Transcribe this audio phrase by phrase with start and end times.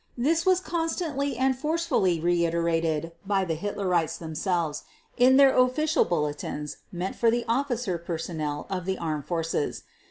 [0.17, 4.81] This was constantly and forcefully reiterated by the Hitlerites themselves
[5.15, 9.83] in their official bulletins meant for the officer personnel of the armed forces.